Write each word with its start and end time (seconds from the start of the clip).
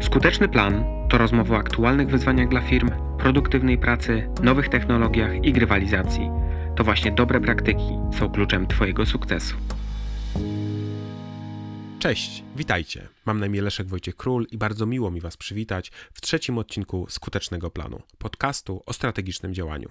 Skuteczny 0.00 0.48
plan 0.48 0.84
to 1.10 1.18
rozmowa 1.18 1.56
o 1.56 1.58
aktualnych 1.58 2.08
wyzwaniach 2.08 2.48
dla 2.48 2.60
firm, 2.60 2.90
produktywnej 3.18 3.78
pracy, 3.78 4.28
nowych 4.42 4.68
technologiach 4.68 5.44
i 5.44 5.52
grywalizacji. 5.52 6.30
To 6.76 6.84
właśnie 6.84 7.12
dobre 7.12 7.40
praktyki 7.40 7.84
są 8.18 8.30
kluczem 8.30 8.66
Twojego 8.66 9.06
sukcesu. 9.06 9.56
Cześć, 11.98 12.44
witajcie. 12.56 13.08
Mam 13.26 13.40
na 13.40 13.46
imię 13.46 13.62
Leszek 13.62 13.86
Wojciech 13.86 14.16
Król 14.16 14.46
i 14.50 14.58
bardzo 14.58 14.86
miło 14.86 15.10
mi 15.10 15.20
Was 15.20 15.36
przywitać 15.36 15.92
w 16.12 16.20
trzecim 16.20 16.58
odcinku 16.58 17.06
Skutecznego 17.08 17.70
Planu, 17.70 18.02
podcastu 18.18 18.82
o 18.86 18.92
strategicznym 18.92 19.54
działaniu. 19.54 19.88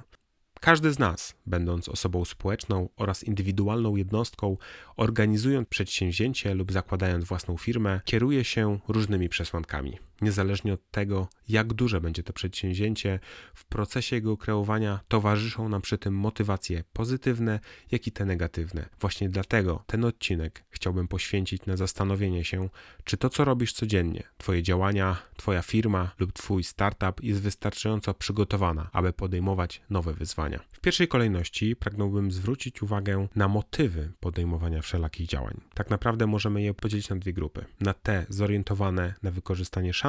Każdy 0.62 0.92
z 0.94 1.00
nas, 1.00 1.36
będąc 1.46 1.90
osobą 1.90 2.26
społeczną 2.26 2.90
oraz 2.98 3.24
indywidualną 3.24 3.96
jednostką, 3.96 4.58
organizując 4.98 5.68
przedsięwzięcie 5.68 6.54
lub 6.54 6.72
zakładając 6.72 7.26
własną 7.26 7.58
firmę, 7.58 8.02
kieruje 8.06 8.44
się 8.44 8.80
różnymi 8.88 9.30
przesłankami. 9.30 9.98
Niezależnie 10.22 10.74
od 10.74 10.92
tego, 10.92 11.28
jak 11.50 11.74
duże 11.74 12.02
będzie 12.02 12.24
to 12.24 12.34
przedsięwzięcie, 12.34 13.20
w 13.54 13.66
procesie 13.66 14.16
jego 14.16 14.38
kreowania 14.38 15.00
towarzyszą 15.08 15.70
nam 15.70 15.82
przy 15.82 15.98
tym 15.98 16.16
motywacje 16.16 16.84
pozytywne, 16.94 17.60
jak 17.92 18.08
i 18.08 18.12
te 18.12 18.26
negatywne. 18.26 18.90
Właśnie 19.00 19.30
dlatego 19.30 19.84
ten 19.88 20.06
odcinek 20.06 20.64
chciałbym 20.70 21.08
poświęcić 21.08 21.66
na 21.66 21.78
zastanowienie 21.78 22.44
się, 22.44 22.70
czy 23.04 23.18
to, 23.18 23.30
co 23.30 23.46
robisz 23.46 23.74
codziennie, 23.74 24.24
Twoje 24.38 24.64
działania, 24.64 25.18
Twoja 25.38 25.62
firma 25.62 26.12
lub 26.20 26.34
Twój 26.34 26.64
startup 26.64 27.24
jest 27.24 27.42
wystarczająco 27.42 28.14
przygotowana, 28.14 28.90
aby 28.94 29.14
podejmować 29.14 29.82
nowe 29.90 30.14
wyzwania. 30.14 30.60
W 30.72 30.80
pierwszej 30.80 31.08
kolejności 31.08 31.76
pragnąłbym 31.76 32.32
zwrócić 32.32 32.82
uwagę 32.82 33.28
na 33.36 33.48
motywy 33.48 34.12
podejmowania 34.20 34.82
wszelakich 34.82 35.28
działań. 35.28 35.62
Tak 35.74 35.90
naprawdę 35.90 36.28
możemy 36.28 36.62
je 36.62 36.74
podzielić 36.74 37.10
na 37.10 37.16
dwie 37.16 37.34
grupy: 37.34 37.66
na 37.80 37.94
te 37.94 38.26
zorientowane 38.30 39.14
na 39.24 39.32
wykorzystanie 39.32 39.94
szans, 39.94 40.07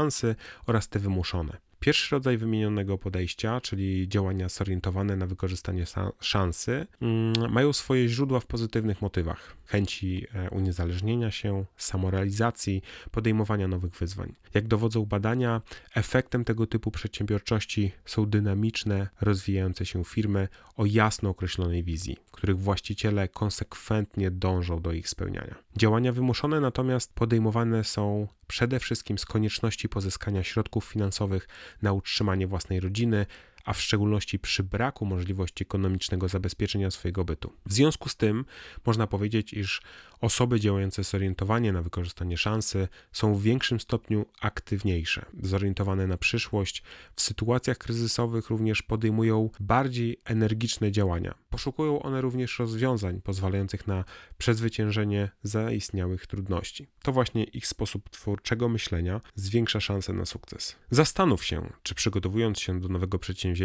oraz 0.67 0.89
te 0.89 0.99
wymuszone. 0.99 1.59
Pierwszy 1.81 2.15
rodzaj 2.15 2.39
wymienionego 2.39 2.99
podejścia, 2.99 3.61
czyli 3.61 4.09
działania 4.09 4.49
zorientowane 4.49 5.17
na 5.17 5.27
wykorzystanie 5.27 5.85
szansy, 6.21 6.87
mm, 7.03 7.53
mają 7.53 7.73
swoje 7.73 8.09
źródła 8.09 8.41
w 8.41 8.47
pozytywnych 8.47 9.03
motywach 9.03 9.57
chęci 9.69 10.27
e, 10.35 10.51
uniezależnienia 10.51 11.31
się, 11.31 11.65
samorealizacji, 11.77 12.83
podejmowania 13.11 13.69
nowych 13.69 13.97
wyzwań. 13.97 14.35
Jak 14.55 14.67
dowodzą 14.67 15.07
badania, 15.07 15.63
efektem 15.95 16.45
tego 16.45 16.67
typu 16.67 16.91
przedsiębiorczości 16.91 17.93
są 18.05 18.27
dynamiczne, 18.27 19.09
rozwijające 19.21 19.87
się 19.87 20.05
firmy 20.05 20.49
o 20.77 20.87
jasno 20.87 21.31
określonej 21.31 21.85
wizji, 21.85 22.17
których 22.33 22.59
właściciele 22.59 23.29
konsekwentnie 23.29 24.31
dążą 24.31 24.83
do 24.83 24.93
ich 24.93 25.09
spełniania. 25.09 25.55
Działania 25.79 26.13
wymuszone 26.13 26.61
natomiast 26.61 27.15
podejmowane 27.15 27.85
są 27.85 28.29
przede 28.47 28.81
wszystkim 28.81 29.19
z 29.19 29.27
konieczności 29.27 29.89
pozyskania 29.89 30.45
środków 30.45 30.85
finansowych 30.85 31.49
na 31.83 31.93
utrzymanie 31.93 32.47
własnej 32.47 32.81
rodziny, 32.81 33.27
a 33.69 33.73
w 33.73 33.81
szczególności 33.81 34.39
przy 34.39 34.63
braku 34.63 35.07
możliwości 35.07 35.63
ekonomicznego 35.63 36.29
zabezpieczenia 36.29 36.91
swojego 36.91 37.25
bytu. 37.25 37.53
W 37.67 37.73
związku 37.73 38.09
z 38.09 38.17
tym 38.17 38.45
można 38.87 39.07
powiedzieć, 39.07 39.53
iż 39.53 39.83
osoby 40.21 40.61
działające 40.61 41.05
zorientowanie 41.05 41.73
na 41.73 41.83
wykorzystanie 41.83 42.37
szansy 42.37 42.89
są 43.13 43.35
w 43.35 43.43
większym 43.43 43.81
stopniu 43.81 44.27
aktywniejsze, 44.41 45.25
zorientowane 45.43 46.07
na 46.07 46.17
przyszłość, 46.17 46.83
w 47.15 47.23
sytuacjach 47.23 47.79
kryzysowych 47.79 48.51
również 48.51 48.83
podejmują 48.83 49.51
bardziej 49.61 50.21
energiczne 50.25 50.93
działania. 50.93 51.35
Poszukują 51.51 52.03
one 52.03 52.21
również 52.21 52.59
rozwiązań 52.59 53.21
pozwalających 53.21 53.87
na 53.87 54.05
przezwyciężenie 54.39 55.31
zaistniałych 55.43 56.27
trudności. 56.27 56.87
To 57.03 57.13
właśnie 57.13 57.45
ich 57.45 57.67
sposób 57.67 58.11
twórczego 58.11 58.69
myślenia 58.69 59.21
zwiększa 59.35 59.81
szanse 59.81 60.13
na 60.13 60.25
sukces. 60.25 60.77
Zastanów 60.91 61.45
się, 61.45 61.73
czy 61.83 61.95
przygotowując 61.95 62.61
się 62.61 62.81
do 62.81 62.89
nowego 62.89 63.19
przedsięwzięcia, 63.19 63.58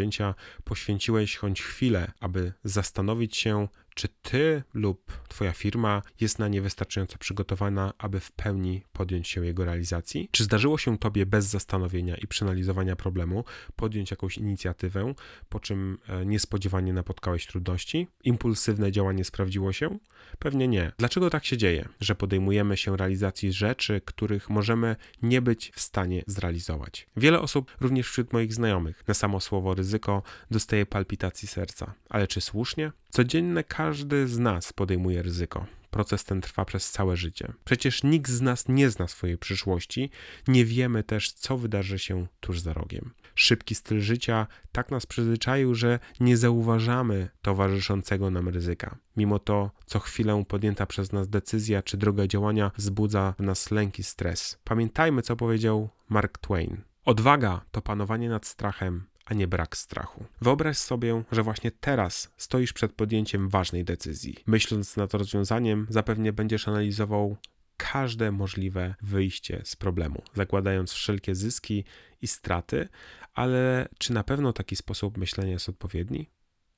poświęciłeś 0.64 1.36
choć 1.36 1.62
chwilę, 1.62 2.12
aby 2.20 2.52
zastanowić 2.64 3.36
się, 3.36 3.68
czy 3.94 4.08
ty 4.08 4.62
lub 4.74 5.12
twoja 5.28 5.52
firma 5.52 6.02
jest 6.20 6.38
na 6.38 6.48
nie 6.48 6.62
wystarczająco 6.62 7.18
przygotowana, 7.18 7.92
aby 7.98 8.20
w 8.20 8.32
pełni 8.32 8.82
podjąć 8.92 9.28
się 9.28 9.46
jego 9.46 9.64
realizacji? 9.64 10.28
Czy 10.32 10.44
zdarzyło 10.44 10.78
się 10.78 10.98
tobie 10.98 11.26
bez 11.26 11.44
zastanowienia 11.46 12.16
i 12.16 12.26
przeanalizowania 12.26 12.96
problemu 12.96 13.44
podjąć 13.76 14.10
jakąś 14.10 14.38
inicjatywę, 14.38 15.14
po 15.48 15.60
czym 15.60 15.98
e, 16.08 16.26
niespodziewanie 16.26 16.92
napotkałeś 16.92 17.46
trudności? 17.46 18.08
Impulsywne 18.24 18.92
działanie 18.92 19.24
sprawdziło 19.24 19.72
się? 19.72 19.98
Pewnie 20.38 20.68
nie. 20.68 20.92
Dlaczego 20.98 21.30
tak 21.30 21.44
się 21.44 21.56
dzieje, 21.56 21.88
że 22.00 22.14
podejmujemy 22.14 22.76
się 22.76 22.96
realizacji 22.96 23.52
rzeczy, 23.52 24.00
których 24.04 24.50
możemy 24.50 24.96
nie 25.22 25.42
być 25.42 25.72
w 25.74 25.80
stanie 25.80 26.22
zrealizować? 26.26 27.06
Wiele 27.16 27.40
osób, 27.40 27.76
również 27.80 28.08
wśród 28.08 28.32
moich 28.32 28.54
znajomych, 28.54 29.08
na 29.08 29.14
samo 29.14 29.40
słowo 29.40 29.74
ryzyko 29.74 30.22
dostaje 30.50 30.86
palpitacji 30.86 31.48
serca. 31.48 31.94
Ale 32.08 32.26
czy 32.26 32.40
słusznie? 32.40 32.92
Codzienne 33.10 33.64
każdy 33.84 34.28
z 34.28 34.38
nas 34.38 34.72
podejmuje 34.72 35.22
ryzyko. 35.22 35.66
Proces 35.90 36.24
ten 36.24 36.40
trwa 36.40 36.64
przez 36.64 36.90
całe 36.90 37.16
życie. 37.16 37.52
Przecież 37.64 38.02
nikt 38.02 38.30
z 38.30 38.40
nas 38.40 38.68
nie 38.68 38.90
zna 38.90 39.08
swojej 39.08 39.38
przyszłości, 39.38 40.10
nie 40.48 40.64
wiemy 40.64 41.02
też, 41.02 41.32
co 41.32 41.58
wydarzy 41.58 41.98
się 41.98 42.26
tuż 42.40 42.60
za 42.60 42.72
rogiem. 42.72 43.10
Szybki 43.34 43.74
styl 43.74 44.00
życia 44.00 44.46
tak 44.72 44.90
nas 44.90 45.06
przyzwyczaił, 45.06 45.74
że 45.74 45.98
nie 46.20 46.36
zauważamy 46.36 47.28
towarzyszącego 47.42 48.30
nam 48.30 48.48
ryzyka. 48.48 48.98
Mimo 49.16 49.38
to, 49.38 49.70
co 49.86 49.98
chwilę 49.98 50.44
podjęta 50.48 50.86
przez 50.86 51.12
nas 51.12 51.28
decyzja 51.28 51.82
czy 51.82 51.96
droga 51.96 52.26
działania 52.26 52.70
wzbudza 52.76 53.34
w 53.38 53.42
nas 53.42 53.70
lęk 53.70 53.98
i 53.98 54.02
stres. 54.02 54.58
Pamiętajmy, 54.64 55.22
co 55.22 55.36
powiedział 55.36 55.88
Mark 56.08 56.38
Twain. 56.38 56.82
Odwaga 57.04 57.60
to 57.70 57.82
panowanie 57.82 58.28
nad 58.28 58.46
strachem, 58.46 59.04
a 59.24 59.34
nie 59.34 59.48
brak 59.48 59.76
strachu. 59.76 60.24
Wyobraź 60.40 60.78
sobie, 60.78 61.22
że 61.32 61.42
właśnie 61.42 61.70
teraz 61.70 62.32
stoisz 62.36 62.72
przed 62.72 62.92
podjęciem 62.92 63.48
ważnej 63.48 63.84
decyzji. 63.84 64.36
Myśląc 64.46 64.96
nad 64.96 65.14
rozwiązaniem, 65.14 65.86
zapewne 65.90 66.32
będziesz 66.32 66.68
analizował 66.68 67.36
każde 67.76 68.32
możliwe 68.32 68.94
wyjście 69.02 69.62
z 69.64 69.76
problemu, 69.76 70.22
zakładając 70.34 70.92
wszelkie 70.92 71.34
zyski 71.34 71.84
i 72.22 72.26
straty, 72.26 72.88
ale 73.34 73.88
czy 73.98 74.12
na 74.12 74.24
pewno 74.24 74.52
taki 74.52 74.76
sposób 74.76 75.18
myślenia 75.18 75.52
jest 75.52 75.68
odpowiedni? 75.68 76.30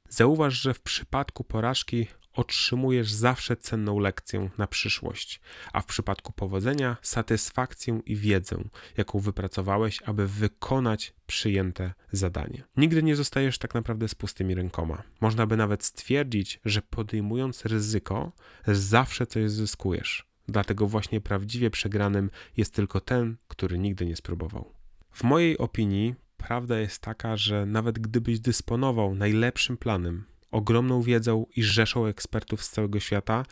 Zauważ, 0.09 0.55
że 0.55 0.75
w 0.75 0.81
przypadku 0.81 1.45
porażki 1.45 2.06
otrzymujesz 2.37 3.11
zawsze 3.11 3.57
cenną 3.57 3.99
lekcję 3.99 4.51
na 4.59 4.67
przyszłość, 4.67 5.41
a 5.73 5.81
w 5.81 5.87
przypadku 5.87 6.33
powodzenia 6.33 6.97
satysfakcję 7.03 8.01
i 8.07 8.17
wiedzę, 8.17 8.65
jaką 8.97 9.19
wypracowałeś, 9.19 10.03
aby 10.03 10.29
wykonać 10.29 11.15
przyjęte 11.27 11.95
zadanie. 12.13 12.65
Nigdy 12.77 13.03
nie 13.03 13.17
zostajesz 13.17 13.59
tak 13.59 13.75
naprawdę 13.75 14.09
z 14.09 14.15
pustymi 14.15 14.55
rękoma. 14.55 15.03
Można 15.21 15.47
by 15.47 15.57
nawet 15.57 15.85
stwierdzić, 15.85 16.61
że 16.65 16.83
podejmując 16.83 17.65
ryzyko, 17.65 18.33
zawsze 18.67 19.27
coś 19.27 19.51
zyskujesz. 19.51 20.27
Dlatego 20.49 20.87
właśnie 20.87 21.21
prawdziwie 21.21 21.71
przegranym 21.71 22.31
jest 22.57 22.75
tylko 22.75 23.01
ten, 23.01 23.37
który 23.49 23.79
nigdy 23.79 24.07
nie 24.07 24.17
spróbował. 24.17 24.73
W 25.11 25.25
mojej 25.25 25.59
opinii 25.59 26.15
prawda 26.37 26.79
jest 26.79 27.03
taka, 27.03 27.37
że 27.37 27.67
nawet 27.67 27.99
gdybyś 27.99 28.41
dysponował 28.41 29.15
najlepszym 29.15 29.77
planem, 29.77 30.25
ogromną 30.51 31.03
wiedzą 31.03 31.47
i 31.57 31.62
rzeszą 31.62 32.07
ekspertów 32.07 32.65
z 32.65 32.71
całego 32.71 33.01
świata, 33.01 33.45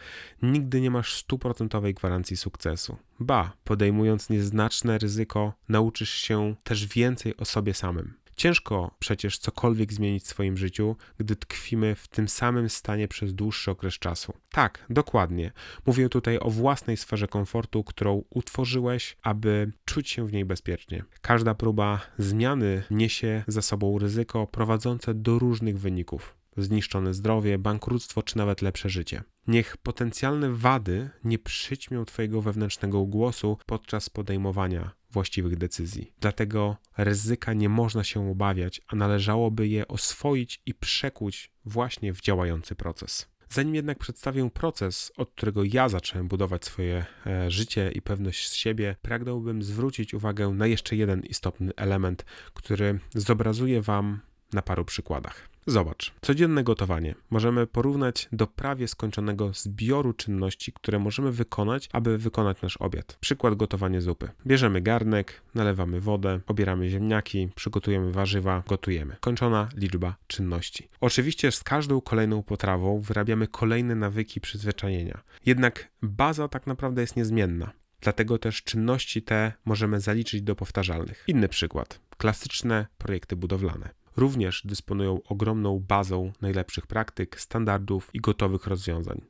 nigdy 0.42 0.80
nie 0.80 0.90
masz 0.90 1.14
stuprocentowej 1.14 1.94
gwarancji 1.94 2.36
sukcesu. 2.36 2.96
Ba, 3.20 3.52
podejmując 3.64 4.30
nieznaczne 4.30 4.98
ryzyko, 4.98 5.52
nauczysz 5.68 6.10
się 6.10 6.54
też 6.64 6.86
więcej 6.86 7.36
o 7.36 7.44
sobie 7.44 7.74
samym. 7.74 8.14
Ciężko 8.36 8.94
przecież 8.98 9.38
cokolwiek 9.38 9.92
zmienić 9.92 10.24
w 10.24 10.26
swoim 10.26 10.56
życiu, 10.56 10.96
gdy 11.18 11.36
tkwimy 11.36 11.94
w 11.94 12.08
tym 12.08 12.28
samym 12.28 12.68
stanie 12.68 13.08
przez 13.08 13.34
dłuższy 13.34 13.70
okres 13.70 13.94
czasu. 13.94 14.32
Tak, 14.50 14.86
dokładnie. 14.90 15.52
Mówię 15.86 16.08
tutaj 16.08 16.38
o 16.40 16.50
własnej 16.50 16.96
sferze 16.96 17.28
komfortu, 17.28 17.84
którą 17.84 18.22
utworzyłeś, 18.30 19.16
aby 19.22 19.72
czuć 19.84 20.10
się 20.10 20.26
w 20.26 20.32
niej 20.32 20.44
bezpiecznie. 20.44 21.04
Każda 21.20 21.54
próba 21.54 22.00
zmiany 22.18 22.82
niesie 22.90 23.44
za 23.46 23.62
sobą 23.62 23.98
ryzyko 23.98 24.46
prowadzące 24.46 25.14
do 25.14 25.38
różnych 25.38 25.78
wyników 25.78 26.36
zniszczone 26.56 27.14
zdrowie, 27.14 27.58
bankructwo 27.58 28.22
czy 28.22 28.36
nawet 28.36 28.62
lepsze 28.62 28.88
życie. 28.88 29.22
Niech 29.46 29.76
potencjalne 29.76 30.50
wady 30.50 31.10
nie 31.24 31.38
przyćmią 31.38 32.04
Twojego 32.04 32.42
wewnętrznego 32.42 33.04
głosu 33.04 33.58
podczas 33.66 34.10
podejmowania 34.10 34.90
właściwych 35.10 35.56
decyzji. 35.56 36.12
Dlatego 36.20 36.76
ryzyka 36.96 37.52
nie 37.52 37.68
można 37.68 38.04
się 38.04 38.30
obawiać, 38.30 38.80
a 38.88 38.96
należałoby 38.96 39.68
je 39.68 39.88
oswoić 39.88 40.62
i 40.66 40.74
przekuć 40.74 41.50
właśnie 41.64 42.12
w 42.12 42.20
działający 42.20 42.74
proces. 42.74 43.34
Zanim 43.48 43.74
jednak 43.74 43.98
przedstawię 43.98 44.50
proces, 44.50 45.12
od 45.16 45.30
którego 45.30 45.64
ja 45.64 45.88
zacząłem 45.88 46.28
budować 46.28 46.64
swoje 46.64 47.04
e, 47.26 47.50
życie 47.50 47.90
i 47.94 48.02
pewność 48.02 48.52
siebie, 48.52 48.96
pragnąłbym 49.02 49.62
zwrócić 49.62 50.14
uwagę 50.14 50.48
na 50.48 50.66
jeszcze 50.66 50.96
jeden 50.96 51.20
istotny 51.20 51.72
element, 51.76 52.24
który 52.54 52.98
zobrazuje 53.14 53.82
Wam 53.82 54.20
na 54.52 54.62
paru 54.62 54.84
przykładach. 54.84 55.53
Zobacz, 55.66 56.14
codzienne 56.20 56.64
gotowanie 56.64 57.14
możemy 57.30 57.66
porównać 57.66 58.28
do 58.32 58.46
prawie 58.46 58.88
skończonego 58.88 59.52
zbioru 59.52 60.12
czynności, 60.12 60.72
które 60.72 60.98
możemy 60.98 61.32
wykonać, 61.32 61.88
aby 61.92 62.18
wykonać 62.18 62.62
nasz 62.62 62.76
obiad. 62.76 63.16
Przykład 63.20 63.54
gotowanie 63.54 64.00
zupy. 64.00 64.28
Bierzemy 64.46 64.80
garnek, 64.80 65.42
nalewamy 65.54 66.00
wodę, 66.00 66.40
obieramy 66.46 66.88
ziemniaki, 66.88 67.48
przygotujemy 67.54 68.12
warzywa, 68.12 68.62
gotujemy. 68.68 69.16
Kończona 69.20 69.68
liczba 69.76 70.16
czynności. 70.26 70.88
Oczywiście 71.00 71.52
z 71.52 71.62
każdą 71.62 72.00
kolejną 72.00 72.42
potrawą 72.42 73.00
wyrabiamy 73.00 73.46
kolejne 73.48 73.94
nawyki 73.94 74.40
przyzwyczajenia. 74.40 75.22
Jednak 75.46 75.88
baza 76.02 76.48
tak 76.48 76.66
naprawdę 76.66 77.00
jest 77.00 77.16
niezmienna. 77.16 77.72
Dlatego 78.00 78.38
też 78.38 78.62
czynności 78.62 79.22
te 79.22 79.52
możemy 79.64 80.00
zaliczyć 80.00 80.42
do 80.42 80.56
powtarzalnych. 80.56 81.24
Inny 81.26 81.48
przykład. 81.48 82.00
Klasyczne 82.16 82.86
projekty 82.98 83.36
budowlane. 83.36 84.03
Również 84.16 84.62
dysponują 84.64 85.20
ogromną 85.22 85.84
bazą 85.88 86.32
najlepszych 86.40 86.86
praktyk, 86.86 87.40
standardów 87.40 88.10
i 88.14 88.20
gotowych 88.20 88.66
rozwiązań 88.66 89.20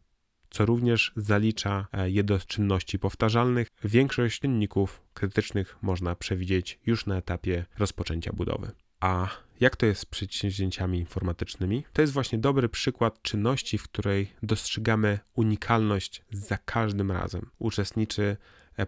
co 0.55 0.67
również 0.67 1.13
zalicza 1.17 1.87
e, 1.93 2.11
je 2.11 2.25
do 2.25 2.39
czynności 2.39 2.99
powtarzalnych. 2.99 3.69
Większość 3.85 4.41
czynników 4.41 5.03
krytycznych 5.15 5.77
można 5.83 6.15
przewidzieć 6.15 6.79
już 6.87 7.07
na 7.07 7.17
etapie 7.17 7.65
rozpoczęcia 7.79 8.33
budowy. 8.33 8.71
A 9.01 9.29
jak 9.61 9.77
to 9.77 9.87
jest 9.87 10.01
z 10.01 10.05
przedsięwzięciami 10.05 10.99
informatycznymi? 10.99 11.85
To 11.93 12.01
jest 12.03 12.13
właśnie 12.13 12.39
dobry 12.39 12.69
przykład 12.69 13.23
czynności, 13.23 13.79
w 13.79 13.83
której 13.83 14.33
dostrzegamy 14.43 15.19
unikalność 15.35 16.23
za 16.31 16.59
każdym 16.59 17.11
razem. 17.11 17.51
Uczestniczy 17.59 18.37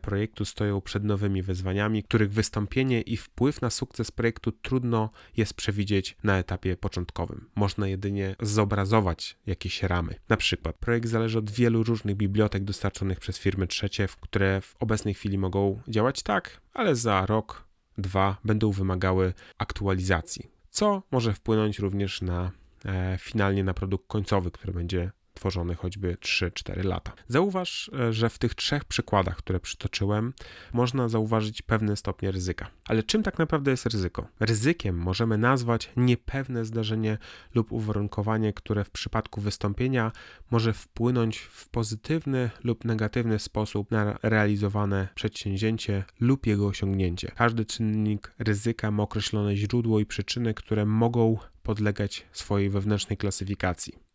projektu 0.02 0.44
stoją 0.44 0.80
przed 0.80 1.04
nowymi 1.04 1.42
wyzwaniami, 1.42 2.02
których 2.02 2.32
wystąpienie 2.32 3.00
i 3.00 3.16
wpływ 3.16 3.62
na 3.62 3.70
sukces 3.70 4.10
projektu 4.10 4.52
trudno 4.52 5.10
jest 5.36 5.54
przewidzieć 5.54 6.16
na 6.22 6.38
etapie 6.38 6.76
początkowym. 6.76 7.50
Można 7.54 7.88
jedynie 7.88 8.36
zobrazować 8.40 9.36
jakieś 9.46 9.82
ramy. 9.82 10.14
Na 10.28 10.36
przykład 10.36 10.76
projekt 10.76 11.08
zależy 11.08 11.38
od 11.38 11.50
wielu 11.50 11.82
różnych 11.82 12.16
bibliotek 12.16 12.64
dostarczonych 12.64 13.20
przez 13.20 13.38
firmy 13.38 13.66
trzecie, 13.66 14.08
które 14.20 14.60
w 14.60 14.76
obecnej 14.80 15.14
chwili 15.14 15.38
mogą 15.38 15.80
działać 15.88 16.22
tak, 16.22 16.60
ale 16.72 16.96
za 16.96 17.26
rok, 17.26 17.66
dwa 17.98 18.36
będą 18.44 18.70
wymagały 18.70 19.32
aktualizacji, 19.58 20.50
co 20.70 21.02
może 21.10 21.32
wpłynąć 21.32 21.78
również 21.78 22.22
na 22.22 22.50
e, 22.84 23.18
finalnie 23.20 23.64
na 23.64 23.74
produkt 23.74 24.06
końcowy, 24.06 24.50
który 24.50 24.72
będzie 24.72 25.10
tworzony 25.36 25.74
choćby 25.74 26.16
3-4 26.20 26.84
lata. 26.84 27.12
Zauważ, 27.28 27.90
e, 27.98 28.12
że 28.12 28.30
w 28.30 28.38
tych 28.38 28.54
trzech 28.54 28.84
przykładach, 28.84 29.36
które 29.36 29.60
przytoczyłem, 29.60 30.32
można 30.72 31.08
zauważyć 31.08 31.62
pewne 31.62 31.96
stopnie 31.96 32.30
ryzyka. 32.30 32.70
Ale 32.88 33.02
czym 33.02 33.22
tak 33.22 33.38
naprawdę 33.38 33.70
jest 33.70 33.86
ryzyko? 33.86 34.28
Ryzykiem 34.40 34.96
możemy 34.96 35.38
nazwać 35.38 35.90
niepewne 35.96 36.64
zdarzenie 36.64 37.18
lub 37.54 37.72
uwarunkowanie, 37.72 38.52
które 38.52 38.84
w 38.84 38.90
przypadku 38.90 39.40
wystąpienia 39.40 40.12
może 40.50 40.72
wpłynąć 40.72 41.38
w 41.38 41.68
pozytywny 41.68 42.50
lub 42.64 42.84
negatywny 42.84 43.38
sposób 43.38 43.90
na 43.90 44.18
realizowane 44.22 45.08
przedsięwzięcie 45.14 46.04
lub 46.20 46.46
jego 46.46 46.66
osiągnięcie. 46.66 47.32
Każdy 47.36 47.64
czynnik 47.64 48.32
ryzyka 48.38 48.90
ma 48.90 49.02
określone 49.02 49.56
źródło 49.56 50.00
i 50.00 50.06
przyczyny, 50.06 50.54
które 50.54 50.86
mogą 50.86 51.38
podlegać 51.62 52.26
swojej 52.32 52.70
wewnętrznej 52.70 53.16
klasyfikacji. 53.16 54.05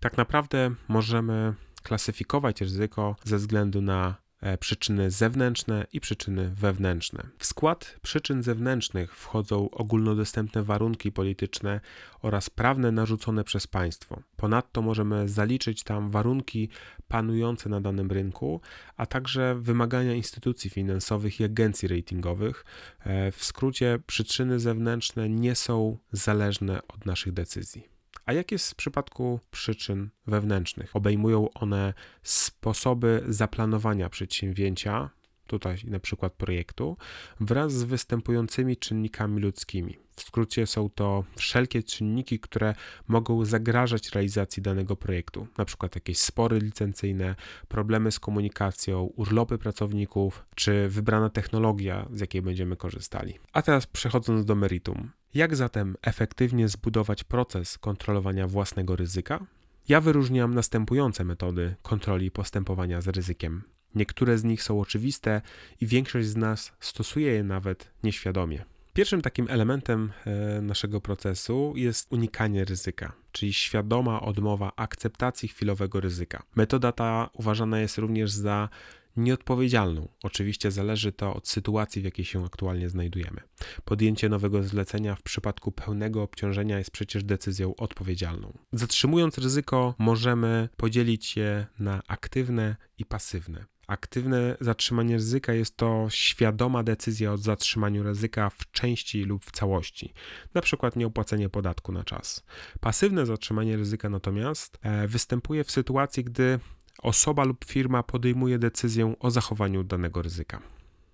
Tak 0.00 0.16
naprawdę 0.16 0.70
możemy 0.88 1.54
klasyfikować 1.82 2.60
ryzyko 2.60 3.16
ze 3.24 3.36
względu 3.36 3.82
na 3.82 4.14
e, 4.40 4.58
przyczyny 4.58 5.10
zewnętrzne 5.10 5.86
i 5.92 6.00
przyczyny 6.00 6.50
wewnętrzne. 6.54 7.22
W 7.38 7.46
skład 7.46 7.96
przyczyn 8.02 8.42
zewnętrznych 8.42 9.16
wchodzą 9.16 9.70
ogólnodostępne 9.70 10.62
warunki 10.62 11.12
polityczne 11.12 11.80
oraz 12.22 12.50
prawne 12.50 12.92
narzucone 12.92 13.44
przez 13.44 13.66
państwo. 13.66 14.22
Ponadto 14.36 14.82
możemy 14.82 15.28
zaliczyć 15.28 15.82
tam 15.82 16.10
warunki 16.10 16.68
panujące 17.08 17.68
na 17.68 17.80
danym 17.80 18.10
rynku, 18.10 18.60
a 18.96 19.06
także 19.06 19.54
wymagania 19.54 20.14
instytucji 20.14 20.70
finansowych 20.70 21.40
i 21.40 21.44
agencji 21.44 21.88
ratingowych. 21.88 22.64
E, 23.00 23.32
w 23.32 23.44
skrócie, 23.44 23.98
przyczyny 24.06 24.60
zewnętrzne 24.60 25.28
nie 25.28 25.54
są 25.54 25.98
zależne 26.12 26.80
od 26.88 27.06
naszych 27.06 27.32
decyzji. 27.32 27.97
A 28.28 28.32
jak 28.32 28.52
jest 28.52 28.70
w 28.70 28.74
przypadku 28.74 29.40
przyczyn 29.50 30.10
wewnętrznych? 30.26 30.96
Obejmują 30.96 31.52
one 31.52 31.94
sposoby 32.22 33.24
zaplanowania 33.28 34.08
przedsięwzięcia, 34.08 35.10
tutaj 35.48 35.76
na 35.84 36.00
przykład 36.00 36.32
projektu, 36.32 36.96
wraz 37.40 37.72
z 37.72 37.82
występującymi 37.82 38.76
czynnikami 38.76 39.40
ludzkimi. 39.40 39.98
W 40.18 40.22
skrócie 40.22 40.66
są 40.66 40.90
to 40.90 41.24
wszelkie 41.36 41.82
czynniki, 41.82 42.40
które 42.40 42.74
mogą 43.08 43.44
zagrażać 43.44 44.10
realizacji 44.10 44.62
danego 44.62 44.96
projektu, 44.96 45.46
na 45.58 45.64
przykład 45.64 45.94
jakieś 45.94 46.18
spory 46.18 46.58
licencyjne, 46.58 47.34
problemy 47.68 48.12
z 48.12 48.20
komunikacją, 48.20 49.02
urlopy 49.02 49.58
pracowników, 49.58 50.44
czy 50.54 50.88
wybrana 50.88 51.30
technologia, 51.30 52.08
z 52.12 52.20
jakiej 52.20 52.42
będziemy 52.42 52.76
korzystali. 52.76 53.34
A 53.52 53.62
teraz 53.62 53.86
przechodząc 53.86 54.44
do 54.44 54.54
meritum. 54.54 55.10
Jak 55.34 55.56
zatem 55.56 55.96
efektywnie 56.02 56.68
zbudować 56.68 57.24
proces 57.24 57.78
kontrolowania 57.78 58.46
własnego 58.46 58.96
ryzyka? 58.96 59.46
Ja 59.88 60.00
wyróżniam 60.00 60.54
następujące 60.54 61.24
metody 61.24 61.74
kontroli 61.82 62.30
postępowania 62.30 63.00
z 63.00 63.08
ryzykiem. 63.08 63.62
Niektóre 63.94 64.38
z 64.38 64.44
nich 64.44 64.62
są 64.62 64.80
oczywiste 64.80 65.42
i 65.80 65.86
większość 65.86 66.28
z 66.28 66.36
nas 66.36 66.72
stosuje 66.80 67.32
je 67.32 67.44
nawet 67.44 67.90
nieświadomie. 68.02 68.64
Pierwszym 68.92 69.22
takim 69.22 69.46
elementem 69.50 70.12
e, 70.26 70.60
naszego 70.60 71.00
procesu 71.00 71.72
jest 71.76 72.12
unikanie 72.12 72.64
ryzyka, 72.64 73.12
czyli 73.32 73.52
świadoma 73.52 74.22
odmowa 74.22 74.72
akceptacji 74.76 75.48
chwilowego 75.48 76.00
ryzyka. 76.00 76.42
Metoda 76.56 76.92
ta 76.92 77.30
uważana 77.32 77.80
jest 77.80 77.98
również 77.98 78.30
za 78.30 78.68
nieodpowiedzialną. 79.16 80.08
Oczywiście 80.22 80.70
zależy 80.70 81.12
to 81.12 81.34
od 81.34 81.48
sytuacji, 81.48 82.02
w 82.02 82.04
jakiej 82.04 82.24
się 82.24 82.44
aktualnie 82.44 82.88
znajdujemy. 82.88 83.40
Podjęcie 83.84 84.28
nowego 84.28 84.62
zlecenia 84.62 85.14
w 85.14 85.22
przypadku 85.22 85.72
pełnego 85.72 86.22
obciążenia 86.22 86.78
jest 86.78 86.90
przecież 86.90 87.24
decyzją 87.24 87.76
odpowiedzialną. 87.76 88.58
Zatrzymując 88.72 89.38
ryzyko, 89.38 89.94
możemy 89.98 90.68
podzielić 90.76 91.36
je 91.36 91.66
na 91.78 92.02
aktywne 92.08 92.76
i 92.98 93.04
pasywne. 93.04 93.64
Aktywne 93.88 94.56
zatrzymanie 94.60 95.16
ryzyka 95.16 95.52
jest 95.52 95.76
to 95.76 96.06
świadoma 96.10 96.82
decyzja 96.82 97.32
o 97.32 97.36
zatrzymaniu 97.36 98.02
ryzyka 98.02 98.50
w 98.50 98.70
części 98.70 99.24
lub 99.24 99.44
w 99.44 99.50
całości, 99.50 100.12
na 100.54 100.60
przykład 100.60 100.96
nieopłacenie 100.96 101.48
podatku 101.48 101.92
na 101.92 102.04
czas. 102.04 102.44
Pasywne 102.80 103.26
zatrzymanie 103.26 103.76
ryzyka 103.76 104.08
natomiast 104.08 104.78
e, 104.82 105.08
występuje 105.08 105.64
w 105.64 105.70
sytuacji, 105.70 106.24
gdy 106.24 106.58
osoba 107.02 107.44
lub 107.44 107.64
firma 107.64 108.02
podejmuje 108.02 108.58
decyzję 108.58 109.14
o 109.20 109.30
zachowaniu 109.30 109.84
danego 109.84 110.22
ryzyka. 110.22 110.62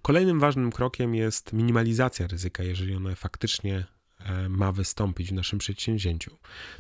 Kolejnym 0.03 0.41
ważnym 0.41 0.73
krokiem 0.73 1.15
jest 1.15 1.53
minimalizacja 1.53 2.27
ryzyka, 2.27 2.63
jeżeli 2.63 2.95
ono 2.95 3.15
faktycznie 3.15 3.85
ma 4.49 4.73
wystąpić 4.73 5.31
w 5.31 5.33
naszym 5.33 5.59
przedsięwzięciu. 5.59 6.37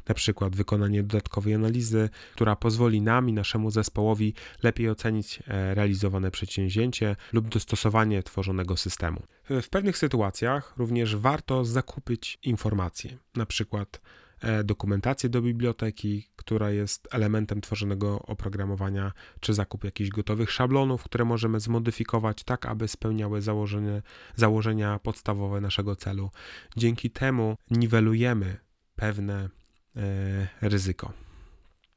Na 0.08 0.14
przykład 0.14 0.56
wykonanie 0.56 1.02
dodatkowej 1.02 1.54
analizy, 1.54 2.08
która 2.34 2.56
pozwoli 2.56 3.00
nam 3.00 3.28
i 3.28 3.32
naszemu 3.32 3.70
zespołowi 3.70 4.34
lepiej 4.62 4.90
ocenić 4.90 5.42
e, 5.48 5.74
realizowane 5.74 6.30
przedsięwzięcie 6.30 7.16
lub 7.32 7.48
dostosowanie 7.48 8.22
tworzonego 8.22 8.76
systemu. 8.76 9.22
W 9.50 9.68
pewnych 9.68 9.98
sytuacjach 9.98 10.74
również 10.76 11.16
warto 11.16 11.64
zakupić 11.64 12.38
informacje, 12.42 13.18
na 13.34 13.46
przykład 13.46 14.00
E, 14.00 14.23
dokumentację 14.64 15.28
do 15.28 15.42
biblioteki, 15.42 16.28
która 16.36 16.70
jest 16.70 17.08
elementem 17.10 17.60
tworzonego 17.60 18.22
oprogramowania, 18.22 19.12
czy 19.40 19.54
zakup 19.54 19.84
jakichś 19.84 20.10
gotowych 20.10 20.50
szablonów, 20.50 21.02
które 21.04 21.24
możemy 21.24 21.60
zmodyfikować 21.60 22.44
tak, 22.44 22.66
aby 22.66 22.88
spełniały 22.88 23.42
założenie, 23.42 24.02
założenia 24.36 24.98
podstawowe 24.98 25.60
naszego 25.60 25.96
celu. 25.96 26.30
Dzięki 26.76 27.10
temu 27.10 27.56
niwelujemy 27.70 28.56
pewne 28.96 29.48
e, 29.96 30.48
ryzyko. 30.60 31.12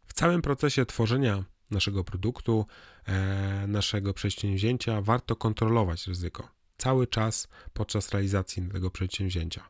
W 0.07 0.13
całym 0.13 0.41
procesie 0.41 0.85
tworzenia 0.85 1.43
naszego 1.71 2.03
produktu, 2.03 2.65
e, 3.05 3.67
naszego 3.67 4.13
przedsięwzięcia 4.13 5.01
warto 5.01 5.35
kontrolować 5.35 6.07
ryzyko 6.07 6.57
cały 6.77 7.07
czas 7.07 7.47
podczas 7.73 8.11
realizacji 8.11 8.69
tego 8.71 8.91
przedsięwzięcia. 8.91 9.69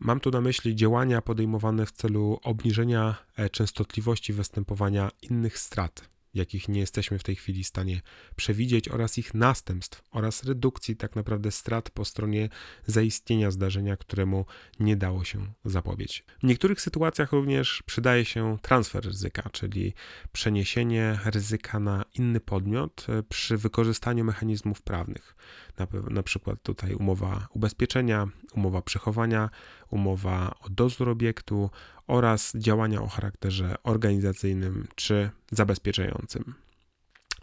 Mam 0.00 0.20
tu 0.20 0.30
na 0.30 0.40
myśli 0.40 0.76
działania 0.76 1.22
podejmowane 1.22 1.86
w 1.86 1.92
celu 1.92 2.40
obniżenia 2.42 3.14
e, 3.36 3.50
częstotliwości 3.50 4.32
występowania 4.32 5.10
innych 5.22 5.58
strat, 5.58 6.08
jakich 6.34 6.68
nie 6.68 6.80
jesteśmy 6.80 7.18
w 7.18 7.22
tej 7.22 7.36
chwili 7.36 7.64
w 7.64 7.66
stanie 7.66 8.00
przewidzieć, 8.36 8.88
oraz 8.88 9.18
ich 9.18 9.34
następstw, 9.34 10.02
oraz 10.10 10.44
redukcji 10.44 10.96
tak 10.96 11.16
naprawdę 11.16 11.50
strat 11.50 11.90
po 11.90 12.04
stronie 12.04 12.48
zaistnienia 12.86 13.50
zdarzenia, 13.50 13.96
któremu 13.96 14.46
nie 14.80 14.96
dało 14.96 15.24
się 15.24 15.52
zapobiec. 15.64 16.12
W 16.42 16.46
niektórych 16.46 16.80
sytuacjach 16.80 17.32
również 17.32 17.82
przydaje 17.86 18.24
się 18.24 18.58
transfer 18.62 19.04
ryzyka, 19.04 19.50
czyli 19.52 19.94
przeniesienie 20.32 21.18
ryzyka 21.24 21.80
na 21.80 22.04
inny 22.14 22.40
podmiot 22.40 23.06
e, 23.08 23.22
przy 23.22 23.56
wykorzystaniu 23.56 24.24
mechanizmów 24.24 24.82
prawnych. 24.82 25.36
Na, 25.78 25.86
na 26.10 26.22
przykład 26.22 26.62
tutaj 26.62 26.94
umowa 26.94 27.48
ubezpieczenia, 27.50 28.28
umowa 28.58 28.82
przechowania, 28.82 29.50
umowa 29.90 30.54
o 30.60 30.68
dozór 30.70 31.08
obiektu 31.08 31.70
oraz 32.06 32.52
działania 32.56 33.02
o 33.02 33.06
charakterze 33.06 33.74
organizacyjnym 33.82 34.88
czy 34.94 35.30
zabezpieczającym. 35.50 36.54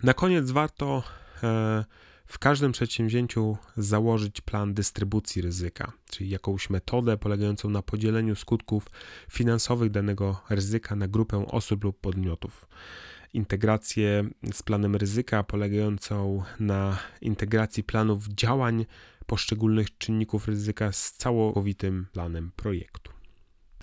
Na 0.04 0.14
koniec 0.14 0.52
warto 0.52 1.04
e, 1.44 1.86
w 2.26 2.40
każdym 2.40 2.72
przedsięwzięciu 2.72 3.58
założyć 3.78 4.42
plan 4.42 4.74
dystrybucji 4.74 5.42
ryzyka, 5.42 5.92
czyli 6.12 6.30
jakąś 6.30 6.70
metodę 6.70 7.18
polegającą 7.18 7.70
na 7.70 7.82
podzieleniu 7.82 8.36
skutków 8.36 8.86
finansowych 9.32 9.92
danego 9.92 10.42
ryzyka 10.50 10.96
na 10.96 11.08
grupę 11.08 11.46
osób 11.48 11.84
lub 11.84 12.00
podmiotów. 12.00 12.68
Integrację 13.34 14.30
z 14.54 14.64
planem 14.64 14.96
ryzyka 14.96 15.44
polegającą 15.44 16.44
na 16.60 16.98
integracji 17.22 17.84
planów 17.84 18.28
działań 18.28 18.86
poszczególnych 19.26 19.98
czynników 19.98 20.48
ryzyka 20.48 20.92
z 20.92 21.14
całowitym 21.14 22.08
planem 22.14 22.52
projektu. 22.56 23.16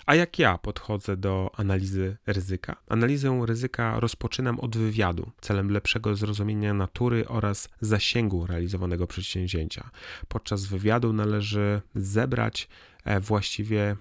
A 0.05 0.15
jak 0.15 0.39
ja 0.39 0.57
podchodzę 0.57 1.17
do 1.17 1.51
analizy 1.57 2.17
ryzyka? 2.27 2.75
Analizę 2.89 3.41
ryzyka 3.45 3.99
rozpoczynam 3.99 4.59
od 4.59 4.77
wywiadu 4.77 5.31
celem 5.41 5.71
lepszego 5.71 6.15
zrozumienia 6.15 6.73
natury 6.73 7.27
oraz 7.27 7.69
zasięgu 7.81 8.47
realizowanego 8.47 9.07
przedsięwzięcia. 9.07 9.89
Podczas 10.27 10.65
wywiadu 10.65 11.13
należy 11.13 11.81
zebrać 11.95 12.69
e, 13.05 13.19
właściwie 13.19 13.95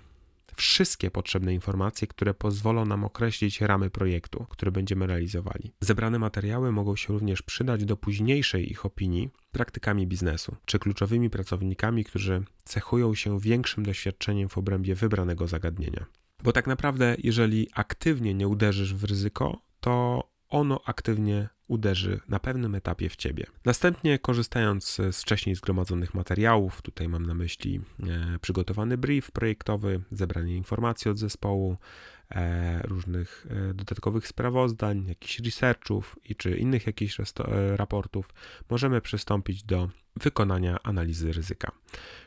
wszystkie 0.57 1.11
potrzebne 1.11 1.55
informacje, 1.55 2.09
które 2.09 2.35
pozwolą 2.35 2.87
nam 2.87 3.05
określić 3.05 3.61
ramy 3.61 3.91
projektu, 3.91 4.47
który 4.51 4.73
będziemy 4.73 5.07
realizowali. 5.07 5.73
Zebrane 5.81 6.19
materiały 6.19 6.73
mogą 6.73 6.97
się 6.97 7.13
również 7.13 7.43
przydać 7.43 7.85
do 7.85 7.97
późniejszej 7.97 8.71
ich 8.71 8.87
opinii 8.87 9.31
praktykami 9.53 10.07
biznesu 10.07 10.57
czy 10.65 10.79
kluczowymi 10.79 11.31
pracownikami, 11.31 12.05
którzy 12.05 12.45
cechują 12.65 13.15
się 13.15 13.41
większym 13.41 13.85
doświadczeniem 13.85 14.49
w 14.49 14.59
obrębie 14.59 14.95
wybranego 14.95 15.47
zagadnienia. 15.47 16.07
Bo 16.43 16.53
tak 16.53 16.67
naprawdę, 16.67 17.17
jeżeli 17.19 17.69
aktywnie 17.75 18.35
nie 18.35 18.49
uderzysz 18.49 18.95
w 18.95 19.05
ryzyko, 19.05 19.63
to 19.81 20.23
ono 20.53 20.81
aktywnie 20.85 21.49
uderzy 21.69 22.21
na 22.29 22.41
pewnym 22.41 22.75
etapie 22.75 23.09
w 23.09 23.17
ciebie. 23.17 23.47
Następnie, 23.65 24.19
korzystając 24.19 25.01
z 25.11 25.23
wcześniej 25.23 25.55
zgromadzonych 25.55 26.15
materiałów, 26.15 26.83
tutaj 26.83 27.09
mam 27.09 27.27
na 27.27 27.35
myśli 27.35 27.81
e, 28.01 28.39
przygotowany 28.39 28.99
brief 28.99 29.31
projektowy, 29.31 30.01
zebranie 30.11 30.57
informacji 30.57 31.11
od 31.11 31.19
zespołu, 31.19 31.77
e, 32.31 32.83
różnych 32.83 33.47
e, 33.51 33.75
dodatkowych 33.75 34.29
sprawozdań, 34.29 35.05
jakichś 35.09 35.41
researchów 35.41 36.19
i 36.25 36.37
czy 36.37 36.57
innych 36.57 36.87
jakichś 36.87 37.17
raportów, 37.77 38.29
możemy 38.71 39.01
przystąpić 39.01 39.65
do 39.65 39.91
wykonania 40.17 40.83
analizy 40.83 41.33
ryzyka, 41.33 41.73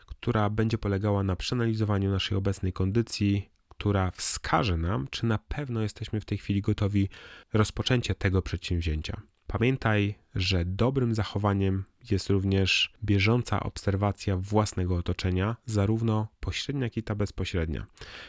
która 0.05 0.49
będzie 0.49 0.77
polegała 0.77 1.23
na 1.23 1.35
przeanalizowaniu 1.35 2.11
naszej 2.11 2.37
obecnej 2.37 2.73
kondycji, 2.73 3.54
która 3.77 4.11
wskaże 4.11 4.77
nam, 4.77 5.07
czy 5.11 5.25
na 5.25 5.37
pewno 5.37 5.81
jesteśmy 5.81 6.21
w 6.21 6.25
tej 6.25 6.37
chwili 6.37 6.61
gotowi 6.61 7.09
rozpoczęcia 7.53 8.13
tego 8.13 8.41
przedsięwzięcia. 8.41 9.21
Pamiętaj, 9.47 10.15
że 10.35 10.65
dobrym 10.65 11.15
zachowaniem 11.15 11.83
jest 12.11 12.29
również 12.29 12.93
bieżąca 13.03 13.59
obserwacja 13.59 14.37
własnego 14.37 14.95
otoczenia, 14.95 15.55
zarówno 15.65 16.27
pośrednia, 16.39 16.83
jak 16.83 16.97
i 16.97 17.03
ta 17.03 17.15
bezpośrednia. 17.15 17.85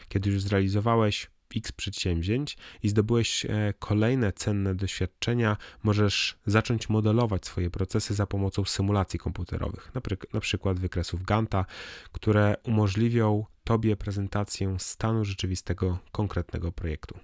Kiedy 0.09 0.29
już 0.29 0.41
zrealizowałeś 0.41 1.27
X 1.55 1.71
przedsięwzięć 1.71 2.57
i 2.83 2.89
zdobyłeś 2.89 3.45
e, 3.45 3.73
kolejne 3.79 4.33
cenne 4.33 4.75
doświadczenia, 4.75 5.57
możesz 5.83 6.37
zacząć 6.45 6.89
modelować 6.89 7.45
swoje 7.45 7.69
procesy 7.69 8.13
za 8.13 8.27
pomocą 8.27 8.65
symulacji 8.65 9.19
komputerowych, 9.19 9.91
na 10.33 10.39
przykład 10.39 10.79
wykresów 10.79 11.23
Ganta, 11.23 11.65
które 12.11 12.55
umożliwią 12.63 13.45
Tobie 13.67 13.97
prezentację 13.97 14.75
stanu 14.79 15.25
rzeczywistego 15.25 15.99
konkretnego 16.11 16.71
projektu. 16.71 17.19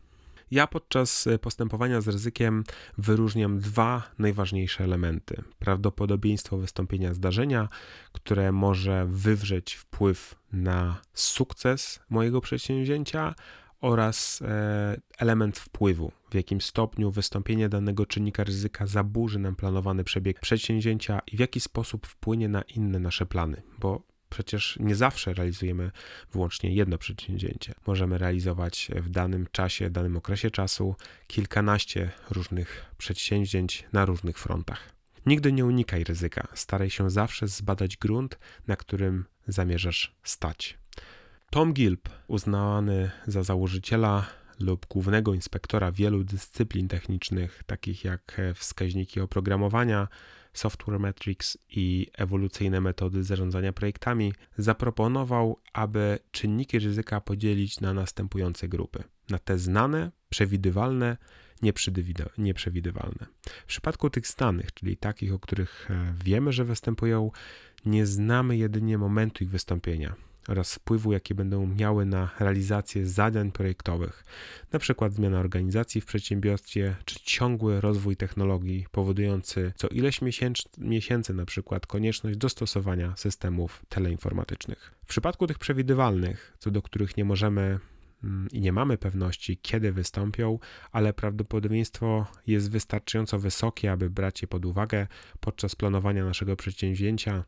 Ja 0.52 0.68
podczas 0.68 1.28
e, 1.28 1.40
postępowania 1.40 2.02
z 2.02 2.08
ryzykiem 2.08 2.64
wyróżniam 2.98 3.60
dwa 3.60 4.04
najważniejsze 4.20 4.84
elementy: 4.84 5.44
prawdopodobieństwo 5.60 6.58
wystąpienia 6.58 7.14
zdarzenia, 7.14 7.70
które 8.12 8.52
może 8.52 9.06
wywrzeć 9.10 9.74
wpływ 9.74 10.36
na 10.52 11.02
sukces 11.14 12.00
mojego 12.10 12.42
przedsięwzięcia, 12.42 13.36
oraz 13.82 14.42
e, 14.42 14.98
element 15.18 15.60
wpływu, 15.60 16.12
w 16.32 16.36
jakim 16.36 16.62
stopniu 16.62 17.12
wystąpienie 17.12 17.70
danego 17.70 18.06
czynnika 18.06 18.44
ryzyka 18.44 18.88
zaburzy 18.88 19.40
nam 19.40 19.56
planowany 19.56 20.04
przebieg 20.04 20.40
przedsięwzięcia 20.40 21.22
i 21.32 21.38
w 21.38 21.40
jaki 21.40 21.60
sposób 21.60 22.08
wpłynie 22.08 22.50
na 22.50 22.62
inne 22.62 23.00
nasze 23.00 23.26
plany, 23.26 23.62
bo 23.80 24.13
przecież 24.34 24.78
nie 24.80 24.96
zawsze 24.96 25.34
realizujemy 25.34 25.92
wyłącznie 26.32 26.74
jedno 26.76 26.98
przedsięwzięcie. 26.98 27.74
Możemy 27.88 28.18
realizować 28.18 28.92
w 28.96 29.10
danym 29.10 29.48
czasie, 29.52 29.90
danym 29.90 30.18
okresie 30.18 30.52
czasu 30.52 30.96
kilkanaście 31.28 32.12
różnych 32.30 32.86
przedsięwzięć 32.98 33.86
na 33.94 34.06
różnych 34.06 34.38
frontach. 34.38 34.90
Nigdy 35.26 35.52
nie 35.52 35.66
unikaj 35.66 36.04
ryzyka. 36.04 36.48
Staraj 36.54 36.90
się 36.90 37.10
zawsze 37.10 37.48
zbadać 37.48 37.98
grunt, 37.98 38.40
na 38.68 38.76
którym 38.76 39.26
zamierzasz 39.48 40.16
stać. 40.24 40.78
Tom 41.50 41.74
Gilp, 41.74 42.10
uznany 42.28 43.12
za 43.28 43.44
założyciela 43.44 44.26
lub 44.60 44.86
głównego 44.86 45.34
inspektora 45.34 45.92
wielu 45.92 46.24
dyscyplin 46.24 46.88
technicznych, 46.88 47.64
takich 47.66 48.04
jak 48.04 48.42
wskaźniki 48.56 49.22
oprogramowania, 49.22 50.08
software 50.54 51.00
metrics 51.00 51.58
i 51.70 52.08
ewolucyjne 52.14 52.82
metody 52.82 53.24
zarządzania 53.24 53.74
projektami, 53.74 54.34
zaproponował, 54.58 55.60
aby 55.74 56.20
czynniki 56.32 56.80
ryzyka 56.80 57.22
podzielić 57.22 57.80
na 57.80 57.94
następujące 57.94 58.68
grupy: 58.68 59.04
na 59.30 59.40
te 59.40 59.58
znane, 59.58 60.12
przewidywalne, 60.30 61.18
nieprzewidywalne. 62.38 63.26
W 63.46 63.66
przypadku 63.66 64.10
tych 64.10 64.28
znanych, 64.28 64.74
czyli 64.74 64.98
takich, 64.98 65.34
o 65.34 65.40
których 65.40 65.92
e, 65.92 66.14
wiemy, 66.24 66.52
że 66.52 66.66
występują, 66.66 67.32
nie 67.86 68.06
znamy 68.06 68.58
jedynie 68.58 68.98
momentu 68.98 69.44
ich 69.44 69.50
wystąpienia 69.50 70.16
oraz 70.48 70.76
wpływu, 70.76 71.14
jakie 71.14 71.36
będą 71.36 71.68
miały 71.68 72.06
na 72.06 72.30
realizację 72.40 73.08
zadań 73.08 73.52
projektowych, 73.52 74.24
np. 74.72 75.10
zmiana 75.10 75.40
organizacji 75.40 76.02
w 76.02 76.06
przedsiębiorstwie, 76.06 76.96
czy 77.06 77.20
ciągły 77.20 77.82
rozwój 77.82 78.18
technologii 78.18 78.86
powodujący 78.92 79.74
co 79.76 79.88
ileś 79.88 80.22
miesięcy, 80.78 81.34
np. 81.34 81.80
konieczność 81.88 82.38
dostosowania 82.38 83.14
systemów 83.16 83.86
teleinformatycznych. 83.90 84.94
W 85.06 85.08
przypadku 85.08 85.48
tych 85.48 85.60
przewidywalnych, 85.60 86.54
co 86.60 86.72
do 86.72 86.82
których 86.82 87.18
nie 87.18 87.26
możemy 87.26 87.80
mm, 88.24 88.48
i 88.52 88.62
nie 88.62 88.74
mamy 88.74 88.98
pewności, 88.98 89.58
kiedy 89.58 89.92
wystąpią, 89.92 90.60
ale 90.92 91.14
prawdopodobieństwo 91.14 92.28
jest 92.48 92.72
wystarczająco 92.72 93.40
wysokie, 93.40 93.92
aby 93.92 94.10
brać 94.10 94.42
je 94.42 94.48
pod 94.48 94.66
uwagę 94.66 95.08
podczas 95.40 95.76
planowania 95.76 96.26
naszego 96.26 96.56
przedsięwzięcia, 96.56 97.44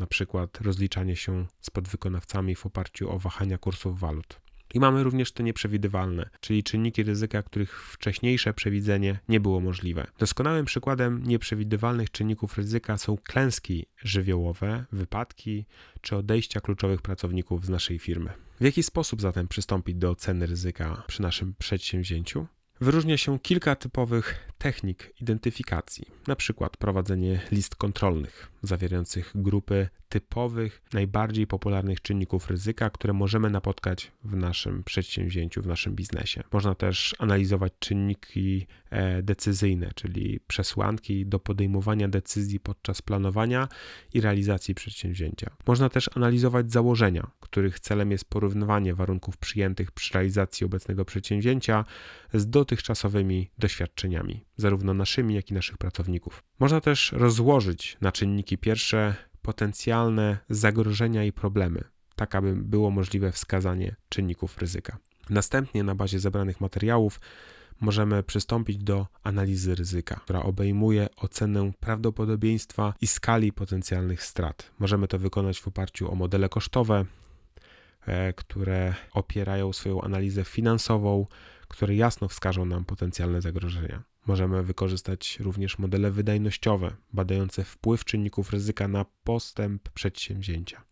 na 0.00 0.06
przykład 0.06 0.60
rozliczanie 0.60 1.16
się 1.16 1.46
z 1.60 1.70
podwykonawcami 1.70 2.54
w 2.54 2.66
oparciu 2.66 3.10
o 3.10 3.18
wahania 3.18 3.58
kursów 3.58 4.00
walut. 4.00 4.40
I 4.74 4.80
mamy 4.80 5.02
również 5.02 5.32
te 5.32 5.42
nieprzewidywalne, 5.42 6.30
czyli 6.40 6.62
czynniki 6.62 7.02
ryzyka, 7.02 7.42
których 7.42 7.82
wcześniejsze 7.84 8.54
przewidzenie 8.54 9.18
nie 9.28 9.40
było 9.40 9.60
możliwe. 9.60 10.06
Doskonałym 10.18 10.64
przykładem 10.64 11.22
nieprzewidywalnych 11.26 12.10
czynników 12.10 12.56
ryzyka 12.58 12.98
są 12.98 13.16
klęski 13.16 13.86
żywiołowe, 13.96 14.84
wypadki 14.92 15.66
czy 16.00 16.16
odejścia 16.16 16.60
kluczowych 16.60 17.02
pracowników 17.02 17.66
z 17.66 17.68
naszej 17.68 17.98
firmy. 17.98 18.30
W 18.60 18.64
jaki 18.64 18.82
sposób 18.82 19.20
zatem 19.20 19.48
przystąpić 19.48 19.96
do 19.96 20.10
oceny 20.10 20.46
ryzyka 20.46 21.02
przy 21.06 21.22
naszym 21.22 21.54
przedsięwzięciu? 21.58 22.46
Wyróżnia 22.80 23.16
się 23.16 23.38
kilka 23.38 23.76
typowych 23.76 24.49
technik 24.60 25.14
identyfikacji, 25.20 26.06
na 26.26 26.36
przykład 26.36 26.76
prowadzenie 26.76 27.40
list 27.52 27.76
kontrolnych 27.76 28.50
zawierających 28.62 29.32
grupy 29.34 29.88
typowych, 30.08 30.82
najbardziej 30.92 31.46
popularnych 31.46 32.02
czynników 32.02 32.50
ryzyka, 32.50 32.90
które 32.90 33.12
możemy 33.12 33.50
napotkać 33.50 34.12
w 34.24 34.36
naszym 34.36 34.84
przedsięwzięciu, 34.84 35.62
w 35.62 35.66
naszym 35.66 35.94
biznesie. 35.94 36.42
Można 36.52 36.74
też 36.74 37.14
analizować 37.18 37.72
czynniki 37.78 38.66
e, 38.90 39.22
decyzyjne, 39.22 39.90
czyli 39.94 40.40
przesłanki 40.46 41.26
do 41.26 41.38
podejmowania 41.38 42.08
decyzji 42.08 42.60
podczas 42.60 43.02
planowania 43.02 43.68
i 44.14 44.20
realizacji 44.20 44.74
przedsięwzięcia. 44.74 45.50
Można 45.66 45.88
też 45.88 46.10
analizować 46.16 46.72
założenia, 46.72 47.30
których 47.40 47.80
celem 47.80 48.10
jest 48.10 48.24
porównywanie 48.24 48.94
warunków 48.94 49.36
przyjętych 49.36 49.92
przy 49.92 50.14
realizacji 50.14 50.66
obecnego 50.66 51.04
przedsięwzięcia 51.04 51.84
z 52.34 52.50
dotychczasowymi 52.50 53.50
doświadczeniami, 53.58 54.44
zarówno 54.60 54.94
naszymi, 54.94 55.34
jak 55.34 55.50
i 55.50 55.54
naszych 55.54 55.78
pracowników. 55.78 56.42
Można 56.58 56.80
też 56.80 57.12
rozłożyć 57.12 57.96
na 58.00 58.12
czynniki 58.12 58.58
pierwsze 58.58 59.14
potencjalne 59.42 60.38
zagrożenia 60.50 61.24
i 61.24 61.32
problemy, 61.32 61.84
tak 62.16 62.34
aby 62.34 62.56
było 62.56 62.90
możliwe 62.90 63.32
wskazanie 63.32 63.96
czynników 64.08 64.58
ryzyka. 64.58 64.98
Następnie 65.30 65.84
na 65.84 65.94
bazie 65.94 66.20
zebranych 66.20 66.60
materiałów 66.60 67.20
możemy 67.80 68.22
przystąpić 68.22 68.78
do 68.78 69.06
analizy 69.22 69.74
ryzyka, 69.74 70.20
która 70.24 70.42
obejmuje 70.42 71.08
ocenę 71.16 71.72
prawdopodobieństwa 71.80 72.94
i 73.00 73.06
skali 73.06 73.52
potencjalnych 73.52 74.22
strat. 74.22 74.70
Możemy 74.78 75.08
to 75.08 75.18
wykonać 75.18 75.60
w 75.60 75.68
oparciu 75.68 76.12
o 76.12 76.14
modele 76.14 76.48
kosztowe, 76.48 77.04
e, 78.06 78.32
które 78.32 78.94
opierają 79.12 79.72
swoją 79.72 80.02
analizę 80.02 80.44
finansową, 80.44 81.26
które 81.70 81.94
jasno 81.94 82.28
wskażą 82.28 82.64
nam 82.64 82.84
potencjalne 82.84 83.40
zagrożenia. 83.40 84.02
Możemy 84.26 84.62
wykorzystać 84.62 85.38
również 85.40 85.78
modele 85.78 86.10
wydajnościowe, 86.10 86.96
badające 87.12 87.64
wpływ 87.64 88.04
czynników 88.04 88.50
ryzyka 88.50 88.88
na 88.88 89.04
postęp 89.24 89.88
przedsięwzięcia. 89.88 90.82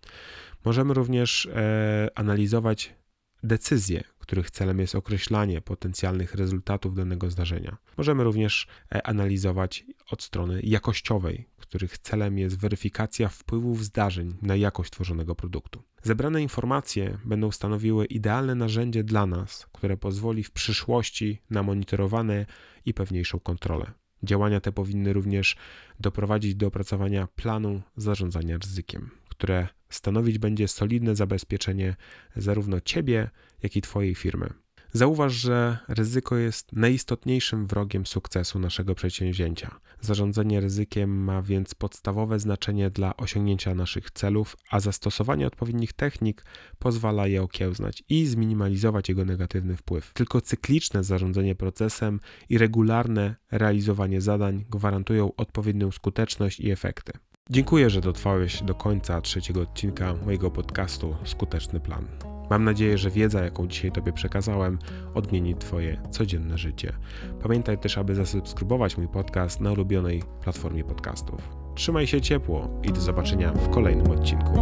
Możemy 0.64 0.94
również 0.94 1.46
e, 1.46 2.08
analizować 2.14 2.94
decyzje, 3.42 4.04
których 4.18 4.50
celem 4.50 4.78
jest 4.78 4.94
określanie 4.94 5.60
potencjalnych 5.60 6.34
rezultatów 6.34 6.94
danego 6.94 7.30
zdarzenia. 7.30 7.76
Możemy 7.96 8.24
również 8.24 8.66
e, 8.94 9.06
analizować 9.06 9.84
od 10.10 10.22
strony 10.22 10.60
jakościowej, 10.62 11.48
których 11.56 11.98
celem 11.98 12.38
jest 12.38 12.58
weryfikacja 12.58 13.28
wpływów 13.28 13.84
zdarzeń 13.84 14.34
na 14.42 14.56
jakość 14.56 14.90
tworzonego 14.90 15.34
produktu. 15.34 15.82
Zebrane 16.02 16.42
informacje 16.42 17.18
będą 17.24 17.50
stanowiły 17.50 18.06
idealne 18.06 18.54
narzędzie 18.54 19.04
dla 19.04 19.26
nas, 19.26 19.66
które 19.72 19.96
pozwoli 19.96 20.44
w 20.44 20.50
przyszłości 20.50 21.42
na 21.50 21.62
monitorowane 21.62 22.46
i 22.84 22.94
pewniejszą 22.94 23.40
kontrolę. 23.40 23.92
Działania 24.22 24.60
te 24.60 24.72
powinny 24.72 25.12
również 25.12 25.56
doprowadzić 26.00 26.54
do 26.54 26.66
opracowania 26.66 27.28
planu 27.36 27.82
zarządzania 27.96 28.58
ryzykiem, 28.58 29.10
które 29.38 29.68
stanowić 29.88 30.38
będzie 30.38 30.68
solidne 30.68 31.16
zabezpieczenie 31.16 31.96
zarówno 32.36 32.80
ciebie, 32.80 33.30
jak 33.62 33.76
i 33.76 33.80
twojej 33.80 34.14
firmy. 34.14 34.50
Zauważ, 34.92 35.32
że 35.32 35.78
ryzyko 35.88 36.36
jest 36.36 36.72
najistotniejszym 36.72 37.66
wrogiem 37.66 38.06
sukcesu 38.06 38.58
naszego 38.58 38.94
przedsięwzięcia. 38.94 39.80
Zarządzanie 40.00 40.60
ryzykiem 40.60 41.24
ma 41.24 41.42
więc 41.42 41.74
podstawowe 41.74 42.38
znaczenie 42.38 42.90
dla 42.90 43.16
osiągnięcia 43.16 43.74
naszych 43.74 44.10
celów, 44.10 44.56
a 44.70 44.80
zastosowanie 44.80 45.46
odpowiednich 45.46 45.92
technik 45.92 46.44
pozwala 46.78 47.26
je 47.26 47.42
okiełznać 47.42 48.02
i 48.08 48.26
zminimalizować 48.26 49.08
jego 49.08 49.24
negatywny 49.24 49.76
wpływ. 49.76 50.12
Tylko 50.12 50.40
cykliczne 50.40 51.04
zarządzanie 51.04 51.54
procesem 51.54 52.20
i 52.48 52.58
regularne 52.58 53.34
realizowanie 53.50 54.20
zadań 54.20 54.64
gwarantują 54.70 55.34
odpowiednią 55.36 55.90
skuteczność 55.90 56.60
i 56.60 56.70
efekty. 56.70 57.12
Dziękuję, 57.50 57.90
że 57.90 58.00
dotrwałeś 58.00 58.62
do 58.62 58.74
końca 58.74 59.20
trzeciego 59.20 59.60
odcinka 59.60 60.14
mojego 60.24 60.50
podcastu 60.50 61.16
Skuteczny 61.24 61.80
Plan. 61.80 62.06
Mam 62.50 62.64
nadzieję, 62.64 62.98
że 62.98 63.10
wiedza, 63.10 63.44
jaką 63.44 63.68
dzisiaj 63.68 63.92
Tobie 63.92 64.12
przekazałem, 64.12 64.78
odmieni 65.14 65.54
Twoje 65.54 66.00
codzienne 66.10 66.58
życie. 66.58 66.92
Pamiętaj 67.42 67.78
też, 67.78 67.98
aby 67.98 68.14
zasubskrybować 68.14 68.96
mój 68.96 69.08
podcast 69.08 69.60
na 69.60 69.72
ulubionej 69.72 70.22
platformie 70.42 70.84
podcastów. 70.84 71.40
Trzymaj 71.74 72.06
się 72.06 72.20
ciepło 72.20 72.68
i 72.82 72.92
do 72.92 73.00
zobaczenia 73.00 73.52
w 73.52 73.70
kolejnym 73.70 74.10
odcinku. 74.10 74.52